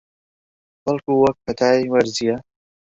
[0.83, 2.37] بەڵکوو وەک پەتای وەرزییە